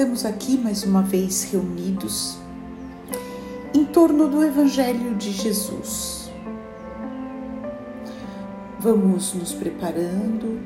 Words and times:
Estamos 0.00 0.24
aqui 0.24 0.56
mais 0.56 0.82
uma 0.82 1.02
vez 1.02 1.42
reunidos 1.42 2.38
em 3.74 3.84
torno 3.84 4.28
do 4.28 4.42
Evangelho 4.42 5.14
de 5.16 5.30
Jesus. 5.30 6.30
Vamos 8.78 9.34
nos 9.34 9.52
preparando, 9.52 10.58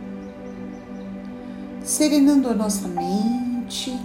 serenando 1.82 2.48
a 2.48 2.54
nossa 2.54 2.86
mente, 2.86 3.98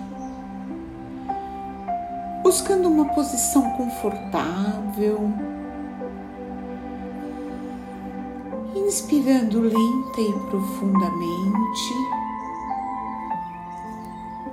buscando 2.41 2.89
uma 2.89 3.05
posição 3.13 3.69
confortável, 3.73 5.31
inspirando 8.75 9.61
lenta 9.61 10.21
e 10.21 10.49
profundamente 10.49 12.18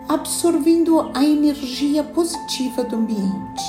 absorvendo 0.09 1.11
a 1.15 1.25
energia 1.25 2.05
positiva 2.05 2.85
do 2.85 2.97
ambiente. 2.97 3.65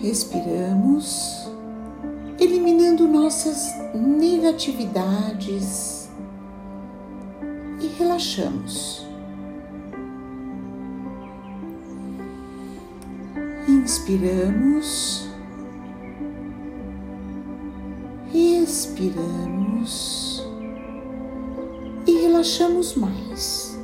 Respiramos, 0.00 1.48
eliminando 2.38 3.08
nossas 3.08 3.66
negatividades 3.94 6.08
e 7.80 7.86
relaxamos. 7.98 9.04
Inspiramos, 13.66 15.28
expiramos 18.32 20.27
relaxamos 22.38 22.94
mais. 22.94 23.76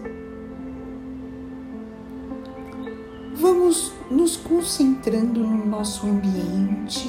Vamos 3.34 3.92
nos 4.08 4.36
concentrando 4.36 5.40
no 5.40 5.66
nosso 5.66 6.06
ambiente, 6.06 7.08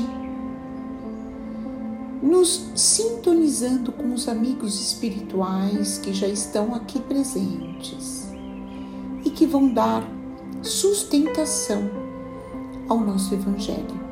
nos 2.24 2.72
sintonizando 2.76 3.92
com 3.92 4.12
os 4.12 4.28
amigos 4.28 4.82
espirituais 4.82 6.00
que 6.00 6.12
já 6.14 6.28
estão 6.28 6.74
aqui 6.74 7.00
presentes 7.00 8.28
e 9.24 9.30
que 9.30 9.46
vão 9.46 9.72
dar 9.72 10.04
sustentação 10.64 11.92
ao 12.90 13.00
nosso 13.00 13.36
Evangelho. 13.36 14.04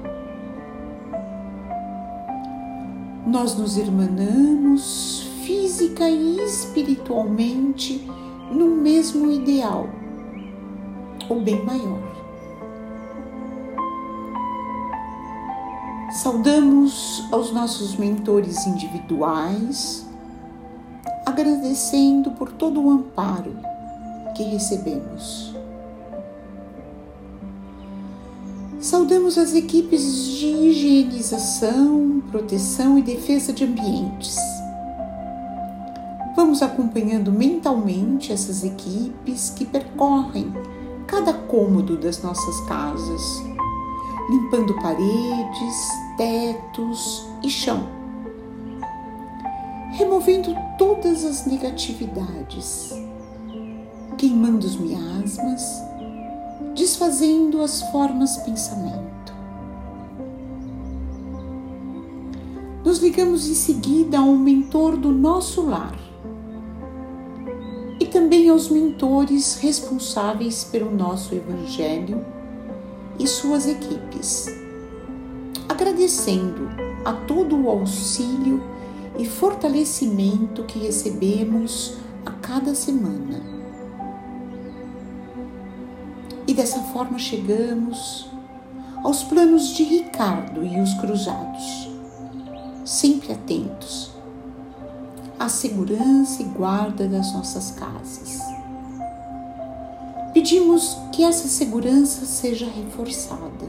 Nós 3.26 3.58
nos 3.58 3.76
irmanamos 3.76 5.33
física 5.46 6.10
e 6.10 6.42
espiritualmente 6.42 8.08
no 8.52 8.68
mesmo 8.68 9.32
ideal, 9.32 9.90
o 11.30 11.36
bem 11.36 11.64
maior. 11.64 12.02
Saudamos 16.12 17.24
aos 17.32 17.52
nossos 17.52 17.96
mentores 17.96 18.66
individuais, 18.68 20.06
agradecendo 21.26 22.32
por 22.32 22.52
todo 22.52 22.82
o 22.82 22.90
amparo 22.90 23.56
que 24.36 24.44
recebemos. 24.44 25.54
Saudamos 28.80 29.38
as 29.38 29.56
equipes 29.56 30.26
de 30.38 30.46
higienização, 30.46 32.22
proteção 32.30 32.98
e 33.00 33.02
defesa 33.02 33.52
de 33.52 33.64
ambientes 33.64 34.53
Vamos 36.44 36.62
acompanhando 36.62 37.32
mentalmente 37.32 38.34
essas 38.34 38.66
equipes 38.66 39.50
que 39.52 39.64
percorrem 39.64 40.52
cada 41.08 41.34
cômodo 41.34 41.98
das 41.98 42.22
nossas 42.22 42.60
casas, 42.68 43.22
limpando 44.30 44.76
paredes, 44.82 45.88
tetos 46.18 47.26
e 47.42 47.50
chão, 47.50 47.88
removendo 49.94 50.54
todas 50.78 51.24
as 51.24 51.46
negatividades, 51.46 52.92
queimando 54.18 54.68
os 54.68 54.76
miasmas, 54.76 55.64
desfazendo 56.76 57.62
as 57.62 57.82
formas 57.84 58.36
pensamento. 58.40 59.34
Nos 62.84 63.00
ligamos 63.00 63.48
em 63.48 63.56
seguida 63.56 64.20
ao 64.20 64.34
mentor 64.34 64.98
do 64.98 65.10
nosso 65.10 65.62
lar 65.62 66.04
também 68.34 68.50
aos 68.50 68.68
mentores 68.68 69.58
responsáveis 69.58 70.64
pelo 70.64 70.90
nosso 70.90 71.36
Evangelho 71.36 72.26
e 73.20 73.28
suas 73.28 73.68
equipes, 73.68 74.48
agradecendo 75.70 76.68
a 77.06 77.14
todo 77.14 77.56
o 77.56 77.70
auxílio 77.70 78.60
e 79.20 79.26
fortalecimento 79.26 80.64
que 80.64 80.80
recebemos 80.80 81.98
a 82.26 82.32
cada 82.32 82.74
semana. 82.74 83.40
E 86.48 86.56
dessa 86.56 86.80
forma 86.86 87.20
chegamos 87.20 88.28
aos 89.04 89.22
planos 89.22 89.76
de 89.76 89.84
Ricardo 89.84 90.66
e 90.66 90.80
os 90.80 90.92
cruzados, 90.96 91.88
sempre 92.84 93.32
atentos 93.32 94.12
a 95.44 95.50
segurança 95.50 96.42
e 96.42 96.46
guarda 96.46 97.06
das 97.06 97.34
nossas 97.34 97.72
casas. 97.72 98.40
Pedimos 100.34 100.98
que 101.12 101.22
essa 101.22 101.50
segurança 101.50 102.26
seja 102.26 102.66
reforçada. 102.66 103.68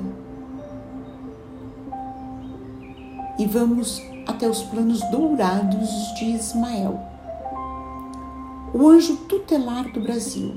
E 3.36 3.44
vamos 3.44 4.00
até 4.24 4.48
os 4.48 4.62
planos 4.62 5.00
dourados 5.10 5.90
de 6.16 6.26
Ismael, 6.26 7.00
o 8.72 8.88
anjo 8.88 9.16
tutelar 9.28 9.92
do 9.92 10.00
Brasil, 10.00 10.54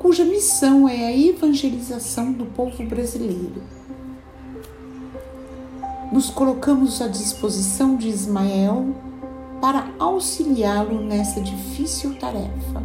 cuja 0.00 0.24
missão 0.24 0.88
é 0.88 1.06
a 1.06 1.16
evangelização 1.16 2.32
do 2.32 2.46
povo 2.46 2.84
brasileiro. 2.84 3.62
Nos 6.10 6.28
colocamos 6.28 7.00
à 7.00 7.06
disposição 7.06 7.96
de 7.96 8.08
Ismael 8.08 9.11
para 9.62 9.86
auxiliá-lo 9.96 11.04
nessa 11.04 11.40
difícil 11.40 12.18
tarefa. 12.18 12.82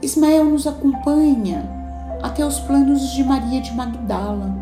Ismael 0.00 0.44
nos 0.44 0.68
acompanha 0.68 1.68
até 2.22 2.46
os 2.46 2.60
planos 2.60 3.10
de 3.10 3.24
Maria 3.24 3.60
de 3.60 3.74
Magdala. 3.74 4.54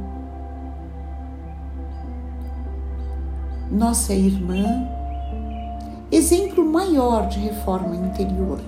Nossa 3.71 4.15
irmã, 4.15 4.89
exemplo 6.11 6.65
maior 6.65 7.29
de 7.29 7.41
reforma 7.41 7.95
interior. 7.95 8.59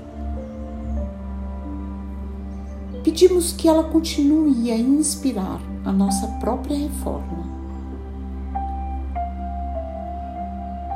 Pedimos 3.02 3.52
que 3.52 3.66
ela 3.66 3.84
continue 3.84 4.70
a 4.70 4.76
inspirar 4.76 5.60
a 5.82 5.90
nossa 5.90 6.26
própria 6.40 6.76
reforma 6.76 7.45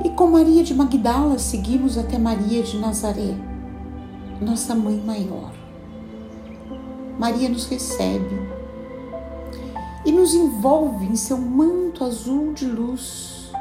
E 0.03 0.09
com 0.09 0.29
Maria 0.29 0.65
de 0.65 0.73
Magdala 0.73 1.39
seguimos 1.39 1.99
até 1.99 2.19
Maria 2.19 2.63
de 2.63 2.79
Nazaré, 2.79 3.37
nossa 4.41 4.75
mãe 4.75 4.97
maior. 4.97 5.53
Maria 7.19 7.51
nos 7.51 7.67
recebe 7.67 8.41
e 10.07 10.11
nos 10.11 10.35
envolve 10.35 11.05
em 11.05 11.17
seu 11.17 11.37
manto 11.37 12.03
azul 12.03 12.55
de 12.55 12.65
luz. 12.65 13.53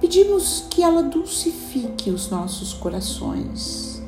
Pedimos 0.00 0.66
que 0.70 0.84
ela 0.84 1.02
dulcifique 1.02 2.10
os 2.10 2.30
nossos 2.30 2.72
corações, 2.74 4.00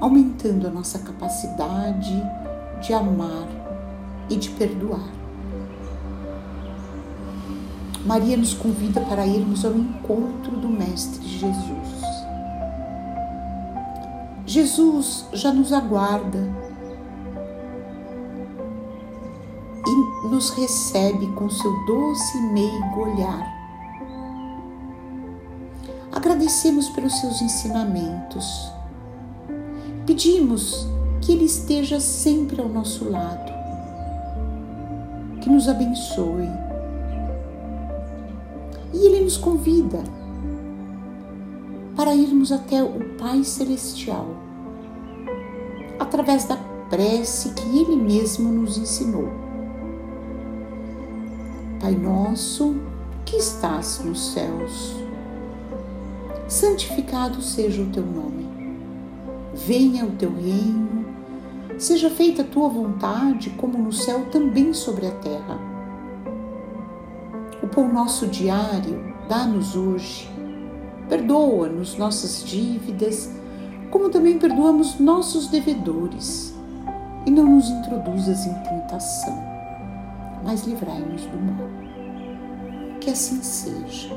aumentando 0.00 0.66
a 0.66 0.70
nossa 0.70 0.98
capacidade 1.00 2.22
de 2.80 2.94
amar 2.94 3.48
e 4.30 4.36
de 4.36 4.48
perdoar. 4.50 5.23
Maria 8.04 8.36
nos 8.36 8.52
convida 8.52 9.00
para 9.00 9.26
irmos 9.26 9.64
ao 9.64 9.72
encontro 9.72 10.56
do 10.58 10.68
Mestre 10.68 11.26
Jesus. 11.26 12.04
Jesus 14.46 15.26
já 15.32 15.50
nos 15.50 15.72
aguarda 15.72 16.38
e 19.86 20.28
nos 20.28 20.50
recebe 20.50 21.26
com 21.28 21.48
seu 21.48 21.72
doce 21.86 22.36
e 22.36 22.42
meigo 22.52 23.00
olhar. 23.00 23.54
Agradecemos 26.12 26.90
pelos 26.90 27.18
seus 27.20 27.40
ensinamentos. 27.40 28.70
Pedimos 30.04 30.86
que 31.22 31.32
Ele 31.32 31.44
esteja 31.44 31.98
sempre 32.00 32.60
ao 32.60 32.68
nosso 32.68 33.08
lado, 33.08 33.50
que 35.40 35.48
nos 35.48 35.68
abençoe 35.68 36.63
e 38.94 39.06
Ele 39.06 39.22
nos 39.22 39.36
convida 39.36 40.04
para 41.96 42.14
irmos 42.14 42.52
até 42.52 42.82
o 42.82 43.16
Pai 43.18 43.42
Celestial, 43.42 44.26
através 45.98 46.44
da 46.44 46.56
prece 46.88 47.50
que 47.50 47.78
Ele 47.78 47.96
mesmo 47.96 48.50
nos 48.50 48.78
ensinou. 48.78 49.28
Pai 51.80 51.94
nosso, 51.94 52.76
que 53.24 53.36
estás 53.36 54.00
nos 54.04 54.32
céus, 54.32 54.94
santificado 56.48 57.42
seja 57.42 57.82
o 57.82 57.90
teu 57.90 58.04
nome. 58.04 58.44
Venha 59.54 60.04
o 60.04 60.12
teu 60.12 60.32
reino, 60.34 61.04
seja 61.78 62.10
feita 62.10 62.42
a 62.42 62.46
tua 62.46 62.68
vontade, 62.68 63.50
como 63.50 63.78
no 63.78 63.92
céu, 63.92 64.26
também 64.30 64.72
sobre 64.72 65.06
a 65.06 65.10
terra. 65.12 65.73
O 67.62 67.66
pão 67.66 67.92
nosso 67.92 68.26
diário, 68.26 69.14
dá-nos 69.28 69.76
hoje. 69.76 70.30
Perdoa-nos 71.08 71.96
nossas 71.96 72.44
dívidas, 72.44 73.30
como 73.90 74.10
também 74.10 74.38
perdoamos 74.38 74.98
nossos 74.98 75.48
devedores. 75.48 76.54
E 77.26 77.30
não 77.30 77.44
nos 77.44 77.70
introduzas 77.70 78.46
em 78.46 78.54
tentação, 78.62 79.42
mas 80.44 80.64
livrai-nos 80.64 81.22
do 81.22 81.38
mal. 81.38 81.68
Que 83.00 83.10
assim 83.10 83.42
seja 83.42 84.14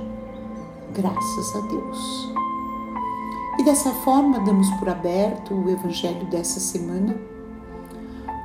graças 0.93 1.55
a 1.55 1.59
Deus. 1.67 2.33
E 3.59 3.63
dessa 3.63 3.91
forma 3.91 4.39
damos 4.39 4.69
por 4.71 4.89
aberto 4.89 5.53
o 5.53 5.69
Evangelho 5.69 6.25
dessa 6.27 6.59
semana, 6.59 7.15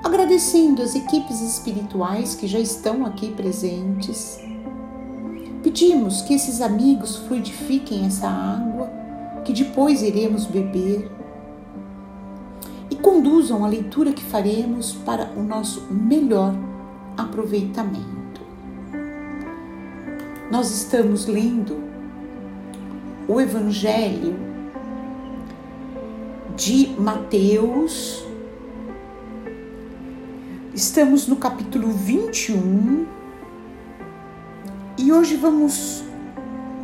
agradecendo 0.04 0.82
as 0.82 0.94
equipes 0.94 1.40
espirituais 1.40 2.34
que 2.34 2.46
já 2.46 2.58
estão 2.58 3.04
aqui 3.04 3.30
presentes. 3.32 4.38
Pedimos 5.62 6.22
que 6.22 6.34
esses 6.34 6.60
amigos 6.60 7.16
fluidifiquem 7.16 8.04
essa 8.04 8.28
água 8.28 8.90
que 9.44 9.52
depois 9.52 10.02
iremos 10.02 10.44
beber 10.44 11.08
e 12.90 12.96
conduzam 12.96 13.64
a 13.64 13.68
leitura 13.68 14.12
que 14.12 14.24
faremos 14.24 14.92
para 14.92 15.30
o 15.36 15.42
nosso 15.42 15.86
melhor 15.88 16.52
aproveitamento. 17.16 18.40
Nós 20.50 20.70
estamos 20.70 21.26
lendo 21.26 21.80
o 23.28 23.40
Evangelho 23.40 24.34
de 26.56 26.88
Mateus. 26.98 28.24
Estamos 30.74 31.28
no 31.28 31.36
capítulo 31.36 31.88
21 31.88 33.21
e 35.02 35.10
hoje 35.10 35.34
vamos 35.34 36.04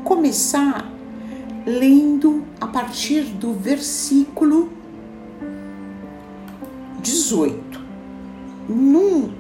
começar 0.03 0.91
lendo 1.65 2.43
a 2.61 2.67
partir 2.67 3.23
do 3.23 3.53
versículo 3.53 4.73
18, 6.99 7.81
num 8.69 9.31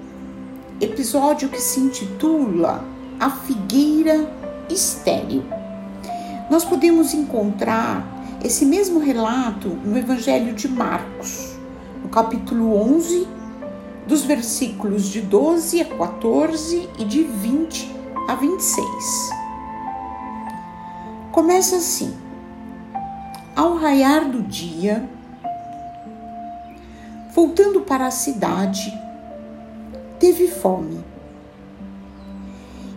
episódio 0.80 1.48
que 1.48 1.60
se 1.60 1.80
intitula 1.80 2.84
A 3.18 3.28
Figueira 3.30 4.32
Estéril. 4.70 5.42
Nós 6.48 6.64
podemos 6.64 7.12
encontrar 7.12 8.06
esse 8.44 8.64
mesmo 8.64 9.00
relato 9.00 9.70
no 9.84 9.98
Evangelho 9.98 10.54
de 10.54 10.68
Marcos, 10.68 11.56
no 12.00 12.08
capítulo 12.10 12.76
11, 12.76 13.26
dos 14.06 14.22
versículos 14.22 15.08
de 15.08 15.20
12 15.20 15.80
a 15.80 15.84
14 15.84 16.88
e 16.96 17.04
de 17.04 17.24
20 17.24 17.97
a 18.28 18.34
26. 18.34 19.30
Começa 21.32 21.76
assim: 21.76 22.14
Ao 23.56 23.74
raiar 23.76 24.28
do 24.28 24.42
dia, 24.42 25.08
voltando 27.34 27.80
para 27.80 28.06
a 28.06 28.10
cidade, 28.10 28.92
teve 30.20 30.46
fome. 30.46 31.02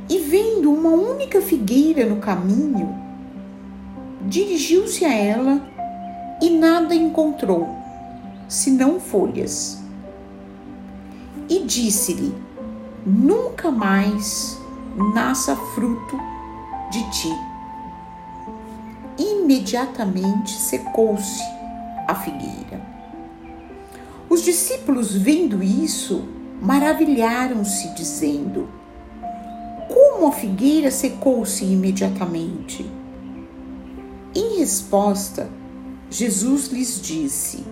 E 0.09 0.17
vendo 0.17 0.69
uma 0.69 0.89
única 0.89 1.41
figueira 1.41 2.05
no 2.05 2.17
caminho, 2.17 2.93
dirigiu-se 4.27 5.05
a 5.05 5.13
ela 5.13 5.65
e 6.41 6.49
nada 6.49 6.93
encontrou, 6.93 7.73
senão 8.49 8.99
folhas. 8.99 9.81
E 11.47 11.63
disse-lhe: 11.63 12.35
Nunca 13.05 13.71
mais 13.71 14.60
nasça 14.95 15.55
fruto 15.55 16.17
de 16.91 17.09
ti. 17.11 17.33
Imediatamente 19.17 20.51
secou-se 20.51 21.43
a 22.07 22.15
figueira. 22.15 22.81
Os 24.29 24.41
discípulos, 24.41 25.15
vendo 25.15 25.61
isso, 25.61 26.23
maravilharam-se, 26.61 27.89
dizendo: 27.93 28.69
Como 29.87 30.27
a 30.27 30.31
figueira 30.31 30.89
secou-se 30.89 31.65
imediatamente? 31.65 32.89
Em 34.33 34.59
resposta, 34.59 35.49
Jesus 36.09 36.67
lhes 36.67 37.01
disse: 37.01 37.65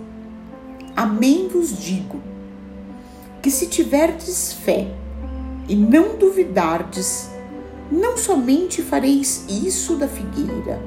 Amém 0.94 1.48
vos 1.48 1.78
digo, 1.78 2.20
que 3.42 3.50
se 3.50 3.66
tiverdes 3.66 4.52
fé 4.52 4.99
e 5.70 5.76
não 5.76 6.16
duvidardes, 6.16 7.30
não 7.92 8.16
somente 8.16 8.82
fareis 8.82 9.44
isso 9.48 9.94
da 9.94 10.08
figueira, 10.08 10.82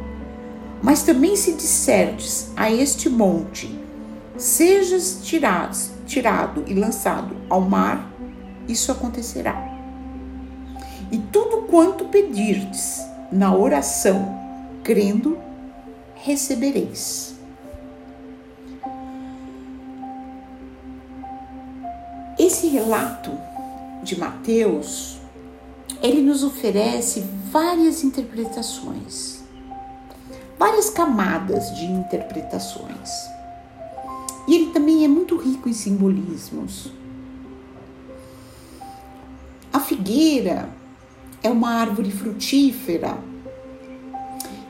mas 0.82 1.04
também 1.04 1.38
se 1.38 1.54
disserdes 1.54 2.52
a 2.54 2.70
este 2.70 3.10
monte: 3.10 3.80
sejas 4.38 5.22
tirado, 5.24 5.78
tirado 6.06 6.66
e 6.68 6.74
lançado 6.74 7.34
ao 7.50 7.62
mar, 7.62 8.12
isso 8.68 8.92
acontecerá. 8.92 9.72
E 11.10 11.18
tudo 11.18 11.62
quanto 11.62 12.04
pedirdes 12.10 13.00
na 13.32 13.56
oração, 13.56 14.38
crendo, 14.84 15.38
recebereis. 16.14 17.36
Esse 22.38 22.68
relato 22.68 23.32
de 24.03 24.19
Mateus, 24.19 25.17
ele 26.01 26.22
nos 26.22 26.43
oferece 26.43 27.24
várias 27.51 28.03
interpretações, 28.03 29.41
várias 30.60 30.89
camadas 30.89 31.74
de 31.75 31.86
interpretações. 31.86 33.10
E 34.48 34.55
ele 34.55 34.72
também 34.72 35.05
é 35.05 35.07
muito 35.07 35.38
rico 35.38 35.69
em 35.69 35.74
simbolismos. 35.74 36.91
A 39.72 39.79
figueira 39.79 40.69
é 41.41 41.50
uma 41.50 41.69
árvore 41.75 42.12
frutífera 42.12 43.17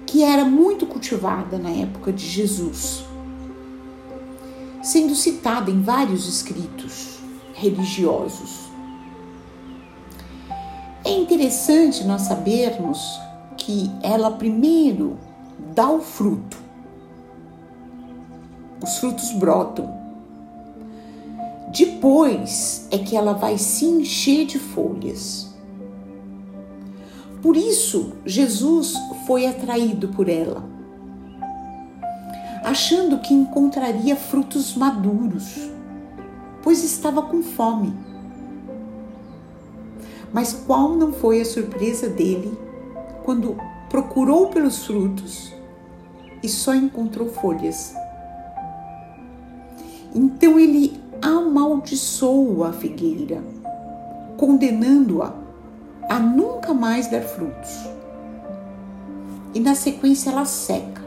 que 0.05 0.23
era 0.23 0.45
muito 0.45 0.85
cultivada 0.85 1.57
na 1.57 1.71
época 1.71 2.13
de 2.13 2.23
Jesus, 2.23 3.03
sendo 4.83 5.15
citada 5.15 5.71
em 5.71 5.81
vários 5.81 6.27
escritos 6.27 7.17
religiosos. 7.53 8.62
É 11.13 11.15
interessante 11.15 12.03
nós 12.05 12.23
sabermos 12.23 13.21
que 13.55 13.91
ela 14.01 14.31
primeiro 14.31 15.15
dá 15.75 15.87
o 15.87 16.01
fruto, 16.01 16.57
os 18.81 18.97
frutos 18.97 19.31
brotam. 19.33 19.93
Depois 21.71 22.87
é 22.89 22.97
que 22.97 23.15
ela 23.15 23.33
vai 23.33 23.59
se 23.59 23.85
encher 23.85 24.47
de 24.47 24.57
folhas. 24.57 25.53
Por 27.43 27.55
isso, 27.55 28.13
Jesus 28.25 28.95
foi 29.27 29.45
atraído 29.45 30.07
por 30.07 30.27
ela, 30.27 30.67
achando 32.63 33.19
que 33.19 33.35
encontraria 33.35 34.15
frutos 34.15 34.75
maduros, 34.75 35.69
pois 36.63 36.83
estava 36.83 37.21
com 37.21 37.43
fome. 37.43 38.12
Mas 40.33 40.51
qual 40.51 40.89
não 40.89 41.13
foi 41.13 41.41
a 41.41 41.45
surpresa 41.45 42.09
dele 42.09 42.57
quando 43.23 43.55
procurou 43.87 44.47
pelos 44.47 44.83
frutos 44.83 45.53
e 46.41 46.49
só 46.49 46.73
encontrou 46.73 47.29
folhas? 47.29 47.95
Então 50.15 50.59
ele 50.59 50.99
amaldiçoa 51.21 52.69
a 52.69 52.73
figueira, 52.73 53.43
condenando-a 54.35 55.33
a 56.09 56.19
nunca 56.19 56.73
mais 56.73 57.07
dar 57.07 57.21
frutos. 57.21 57.87
E 59.53 59.59
na 59.59 59.75
sequência 59.75 60.31
ela 60.31 60.45
seca. 60.45 61.03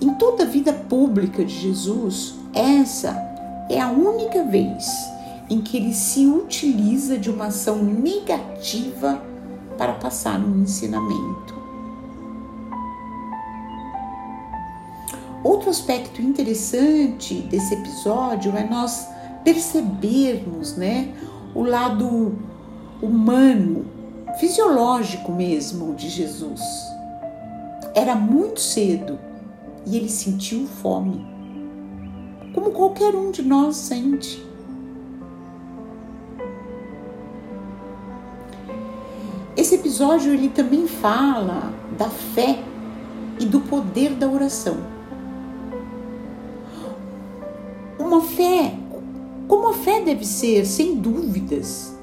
Em 0.00 0.12
toda 0.14 0.42
a 0.42 0.46
vida 0.46 0.72
pública 0.72 1.44
de 1.44 1.54
Jesus, 1.54 2.34
essa 2.52 3.16
é 3.70 3.80
a 3.80 3.88
única 3.88 4.42
vez 4.44 5.15
em 5.48 5.60
que 5.60 5.76
ele 5.76 5.94
se 5.94 6.26
utiliza 6.26 7.18
de 7.18 7.30
uma 7.30 7.46
ação 7.46 7.82
negativa 7.82 9.22
para 9.78 9.92
passar 9.92 10.40
um 10.40 10.62
ensinamento. 10.62 11.54
Outro 15.44 15.70
aspecto 15.70 16.20
interessante 16.20 17.34
desse 17.42 17.74
episódio 17.74 18.56
é 18.56 18.64
nós 18.64 19.06
percebermos, 19.44 20.76
né, 20.76 21.14
o 21.54 21.62
lado 21.62 22.34
humano, 23.00 23.86
fisiológico 24.40 25.30
mesmo 25.30 25.94
de 25.94 26.08
Jesus. 26.08 26.60
Era 27.94 28.16
muito 28.16 28.60
cedo 28.60 29.18
e 29.86 29.96
ele 29.96 30.08
sentiu 30.08 30.66
fome, 30.66 31.24
como 32.52 32.72
qualquer 32.72 33.14
um 33.14 33.30
de 33.30 33.42
nós 33.42 33.76
sente. 33.76 34.44
Esse 39.56 39.76
episódio 39.76 40.34
ele 40.34 40.50
também 40.50 40.86
fala 40.86 41.72
da 41.96 42.10
fé 42.10 42.62
e 43.40 43.46
do 43.46 43.60
poder 43.62 44.10
da 44.10 44.28
oração. 44.28 44.76
Uma 47.98 48.20
fé, 48.20 48.74
como 49.48 49.68
a 49.68 49.72
fé 49.72 50.02
deve 50.02 50.26
ser, 50.26 50.66
sem 50.66 50.96
dúvidas. 50.96 51.96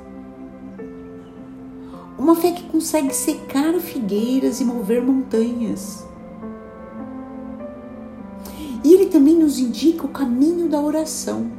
Uma 2.18 2.36
fé 2.36 2.52
que 2.54 2.64
consegue 2.64 3.14
secar 3.14 3.74
figueiras 3.80 4.60
e 4.60 4.66
mover 4.66 5.04
montanhas. 5.04 6.04
E 8.84 8.94
ele 8.96 9.06
também 9.06 9.36
nos 9.36 9.60
indica 9.60 10.08
o 10.08 10.10
caminho 10.10 10.68
da 10.68 10.82
oração, 10.82 11.52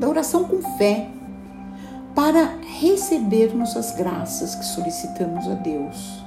da 0.00 0.08
oração 0.08 0.44
com 0.44 0.60
fé 0.76 1.12
para 2.18 2.58
recebermos 2.80 3.76
as 3.76 3.92
graças 3.92 4.56
que 4.56 4.64
solicitamos 4.64 5.46
a 5.46 5.54
Deus. 5.54 6.20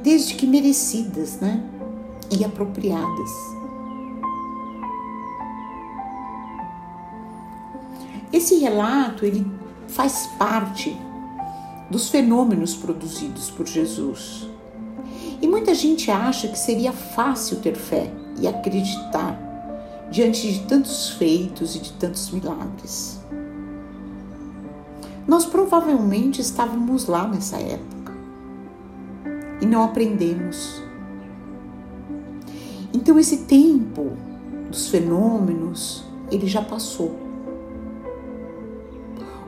Desde 0.00 0.34
que 0.36 0.46
merecidas, 0.46 1.40
né? 1.40 1.60
E 2.30 2.44
apropriadas. 2.44 3.30
Esse 8.32 8.60
relato, 8.60 9.26
ele 9.26 9.44
faz 9.88 10.28
parte 10.38 10.96
dos 11.90 12.10
fenômenos 12.10 12.76
produzidos 12.76 13.50
por 13.50 13.66
Jesus. 13.66 14.48
E 15.42 15.48
muita 15.48 15.74
gente 15.74 16.12
acha 16.12 16.46
que 16.46 16.58
seria 16.60 16.92
fácil 16.92 17.56
ter 17.56 17.74
fé 17.74 18.08
e 18.40 18.46
acreditar 18.46 19.36
diante 20.12 20.52
de 20.52 20.60
tantos 20.60 21.10
feitos 21.10 21.74
e 21.74 21.80
de 21.80 21.92
tantos 21.94 22.30
milagres. 22.30 23.18
Nós 25.26 25.46
provavelmente 25.46 26.40
estávamos 26.40 27.06
lá 27.06 27.26
nessa 27.26 27.56
época 27.56 28.12
e 29.60 29.66
não 29.66 29.82
aprendemos. 29.82 30.82
Então 32.92 33.18
esse 33.18 33.38
tempo 33.38 34.12
dos 34.68 34.88
fenômenos, 34.88 36.04
ele 36.30 36.46
já 36.46 36.60
passou. 36.62 37.18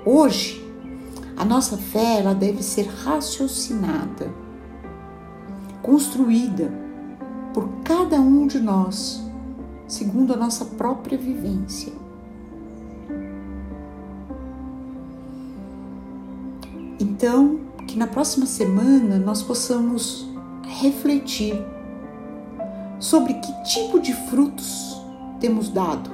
Hoje, 0.04 0.64
a 1.36 1.44
nossa 1.44 1.76
fé 1.76 2.20
ela 2.20 2.34
deve 2.34 2.62
ser 2.62 2.86
raciocinada, 2.86 4.32
construída 5.82 6.72
por 7.52 7.68
cada 7.84 8.18
um 8.20 8.46
de 8.46 8.60
nós, 8.60 9.22
segundo 9.86 10.32
a 10.32 10.36
nossa 10.36 10.64
própria 10.64 11.18
vivência. 11.18 12.05
Então, 17.16 17.60
que 17.88 17.98
na 17.98 18.06
próxima 18.06 18.44
semana 18.44 19.18
nós 19.18 19.42
possamos 19.42 20.28
refletir 20.82 21.58
sobre 23.00 23.32
que 23.32 23.62
tipo 23.62 23.98
de 23.98 24.12
frutos 24.12 25.00
temos 25.40 25.70
dado. 25.70 26.10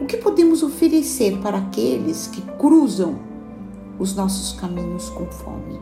O 0.00 0.06
que 0.06 0.16
podemos 0.18 0.62
oferecer 0.62 1.38
para 1.38 1.58
aqueles 1.58 2.28
que 2.28 2.40
cruzam 2.52 3.18
os 3.98 4.14
nossos 4.14 4.52
caminhos 4.60 5.10
com 5.10 5.26
fome? 5.26 5.80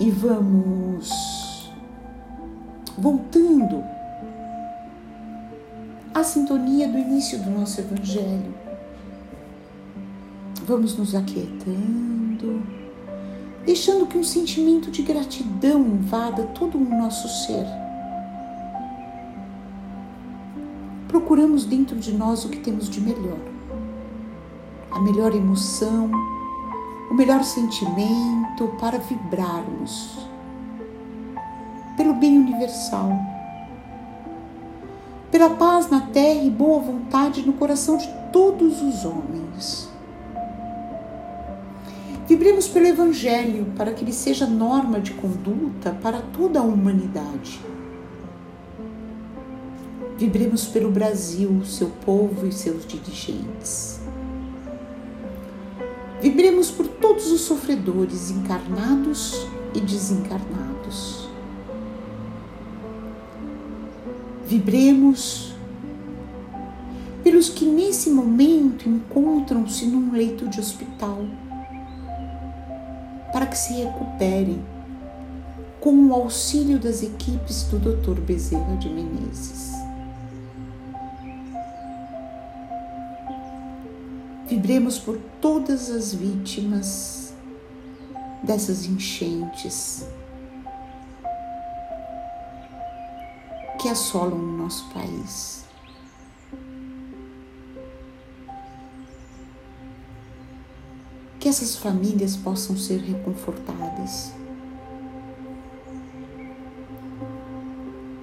E 0.00 0.10
vamos 0.10 1.70
voltando 2.96 3.84
a 6.14 6.22
sintonia 6.22 6.86
do 6.86 6.96
início 6.96 7.40
do 7.40 7.50
nosso 7.50 7.80
Evangelho. 7.80 8.54
Vamos 10.64 10.96
nos 10.96 11.12
aquietando, 11.12 12.62
deixando 13.66 14.06
que 14.06 14.16
um 14.16 14.22
sentimento 14.22 14.92
de 14.92 15.02
gratidão 15.02 15.80
invada 15.80 16.44
todo 16.54 16.78
o 16.78 16.84
nosso 16.84 17.28
ser. 17.44 17.66
Procuramos 21.08 21.64
dentro 21.64 21.96
de 21.96 22.12
nós 22.12 22.44
o 22.44 22.48
que 22.48 22.60
temos 22.60 22.88
de 22.88 23.00
melhor, 23.00 23.40
a 24.92 25.00
melhor 25.00 25.34
emoção, 25.34 26.10
o 27.10 27.14
melhor 27.14 27.42
sentimento 27.42 28.68
para 28.80 28.98
vibrarmos 28.98 30.16
pelo 31.96 32.14
bem 32.14 32.38
universal 32.38 33.33
pela 35.34 35.50
paz 35.50 35.90
na 35.90 36.00
terra 36.00 36.44
e 36.44 36.48
boa 36.48 36.78
vontade 36.78 37.44
no 37.44 37.54
coração 37.54 37.96
de 37.96 38.08
todos 38.32 38.80
os 38.80 39.04
homens. 39.04 39.88
Vibremos 42.28 42.68
pelo 42.68 42.86
Evangelho 42.86 43.66
para 43.76 43.92
que 43.92 44.04
ele 44.04 44.12
seja 44.12 44.46
norma 44.46 45.00
de 45.00 45.10
conduta 45.10 45.90
para 46.00 46.22
toda 46.22 46.60
a 46.60 46.62
humanidade. 46.62 47.60
Vibremos 50.16 50.66
pelo 50.66 50.88
Brasil, 50.88 51.64
seu 51.64 51.88
povo 52.04 52.46
e 52.46 52.52
seus 52.52 52.86
dirigentes. 52.86 53.98
Vibremos 56.22 56.70
por 56.70 56.86
todos 56.86 57.32
os 57.32 57.40
sofredores 57.40 58.30
encarnados 58.30 59.48
e 59.74 59.80
desencarnados. 59.80 61.33
Vibremos 64.54 65.52
pelos 67.24 67.48
que 67.48 67.64
nesse 67.64 68.08
momento 68.08 68.88
encontram-se 68.88 69.84
num 69.84 70.12
leito 70.12 70.46
de 70.46 70.60
hospital, 70.60 71.24
para 73.32 73.46
que 73.46 73.58
se 73.58 73.72
recuperem 73.72 74.64
com 75.80 75.90
o 76.06 76.14
auxílio 76.14 76.78
das 76.78 77.02
equipes 77.02 77.64
do 77.64 77.80
Dr. 77.80 78.20
Bezerra 78.20 78.76
de 78.76 78.88
Menezes. 78.88 79.72
Vibremos 84.48 85.00
por 85.00 85.18
todas 85.40 85.90
as 85.90 86.14
vítimas 86.14 87.34
dessas 88.44 88.86
enchentes 88.86 90.06
que 93.84 93.88
assolam 93.90 94.38
o 94.38 94.56
nosso 94.56 94.88
país. 94.94 95.62
Que 101.38 101.50
essas 101.50 101.76
famílias 101.76 102.34
possam 102.34 102.78
ser 102.78 103.02
reconfortadas. 103.02 104.32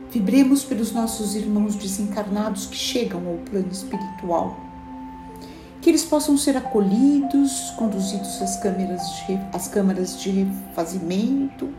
Vibremos 0.09 0.63
pelos 0.63 0.91
nossos 0.93 1.35
irmãos 1.35 1.75
desencarnados 1.75 2.65
que 2.65 2.75
chegam 2.75 3.27
ao 3.27 3.37
plano 3.45 3.71
espiritual. 3.71 4.59
Que 5.79 5.91
eles 5.91 6.03
possam 6.03 6.39
ser 6.39 6.57
acolhidos, 6.57 7.69
conduzidos 7.77 8.41
às 8.41 8.57
câmaras 8.57 9.03
de, 9.27 9.39
às 9.53 9.67
câmaras 9.67 10.19
de 10.19 10.31
refazimento, 10.31 11.69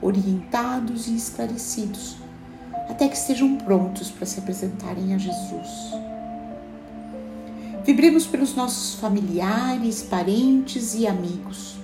orientados 0.00 1.06
e 1.06 1.14
esclarecidos 1.14 2.24
até 2.96 3.08
que 3.08 3.16
estejam 3.16 3.58
prontos 3.58 4.10
para 4.10 4.24
se 4.24 4.38
apresentarem 4.38 5.12
a 5.12 5.18
Jesus. 5.18 5.92
Vibremos 7.84 8.26
pelos 8.26 8.54
nossos 8.54 8.98
familiares, 8.98 10.02
parentes 10.02 10.94
e 10.94 11.06
amigos. 11.06 11.76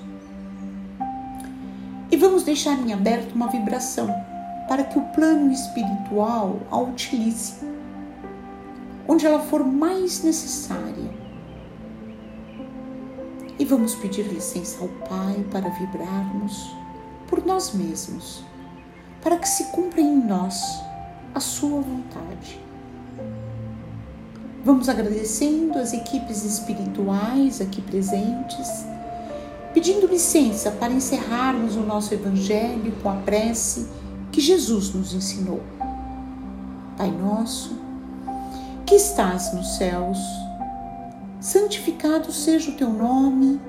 E 2.11 2.17
vamos 2.17 2.45
deixar 2.45 2.79
em 2.79 2.95
aberto 2.95 3.35
uma 3.35 3.49
vibração 3.49 4.09
para 4.67 4.85
que 4.85 4.99
o 4.99 5.03
plano 5.09 5.53
espiritual 5.53 6.59
a 6.71 6.79
utilize 6.79 7.57
onde 9.07 9.27
ela 9.27 9.41
for 9.41 9.63
mais 9.67 10.25
necessária. 10.25 11.11
E 13.59 13.67
vamos 13.67 13.95
pedir 13.97 14.23
licença 14.29 14.81
ao 14.81 14.89
Pai 14.89 15.45
para 15.51 15.69
vibrarmos 15.69 16.75
por 17.29 17.45
nós 17.45 17.75
mesmos, 17.75 18.43
para 19.21 19.37
que 19.37 19.47
se 19.49 19.65
cumpra 19.65 20.01
em 20.01 20.17
nós 20.17 20.91
a 21.35 21.41
sua 21.41 21.81
vontade. 21.81 22.61
Vamos 24.65 24.89
agradecendo 24.89 25.79
as 25.79 25.93
equipes 25.93 26.45
espirituais 26.45 27.61
aqui 27.61 27.83
presentes 27.83 28.93
pedindo 29.73 30.07
licença 30.07 30.71
para 30.71 30.93
encerrarmos 30.93 31.77
o 31.77 31.81
nosso 31.81 32.13
Evangelho 32.13 32.93
com 33.03 33.09
a 33.09 33.17
prece 33.17 33.89
que 34.31 34.41
Jesus 34.41 34.93
nos 34.93 35.15
ensinou. 35.15 35.63
Pai 36.97 37.11
nosso, 37.11 37.77
que 38.85 38.95
estás 38.95 39.53
nos 39.55 39.77
céus, 39.77 40.19
santificado 41.41 42.31
seja 42.31 42.71
o 42.71 42.77
teu 42.77 42.91
nome, 42.91 43.61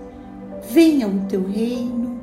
venha 0.69 1.07
o 1.07 1.25
teu 1.27 1.47
reino, 1.47 2.21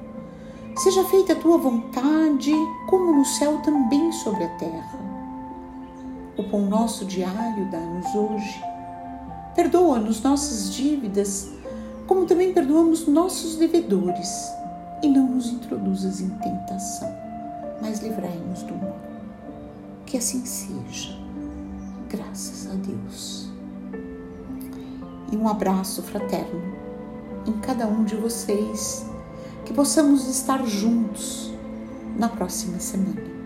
seja 0.77 1.03
feita 1.05 1.33
a 1.33 1.37
tua 1.37 1.57
vontade, 1.57 2.53
como 2.89 3.17
no 3.17 3.25
céu 3.25 3.59
também 3.63 4.13
sobre 4.13 4.45
a 4.45 4.49
terra. 4.57 5.00
O 6.37 6.45
pão 6.45 6.67
nosso 6.67 7.05
diário 7.05 7.71
dá-nos 7.71 8.15
hoje. 8.15 8.63
Perdoa-nos 9.55 10.23
nossas 10.23 10.73
dívidas, 10.73 11.51
como 12.07 12.27
também 12.27 12.53
perdoamos 12.53 13.07
nossos 13.07 13.57
devedores, 13.57 14.51
e 15.03 15.09
não 15.09 15.27
nos 15.27 15.49
introduzas 15.49 16.21
em 16.21 16.29
tentação, 16.29 17.13
mas 17.81 18.01
livrai-nos 18.01 18.63
do 18.63 18.75
mal. 18.75 18.97
Que 20.07 20.17
assim 20.17 20.45
seja, 20.45 21.17
graças 22.09 22.71
a 22.71 22.75
Deus. 22.75 23.49
E 25.33 25.37
um 25.37 25.49
abraço 25.49 26.03
fraterno 26.03 26.61
em 27.47 27.53
cada 27.61 27.87
um 27.87 28.05
de 28.05 28.17
vocês, 28.17 29.07
que 29.65 29.73
possamos 29.73 30.29
estar 30.29 30.65
juntos 30.65 31.53
na 32.17 32.29
próxima 32.29 32.79
semana. 32.79 33.40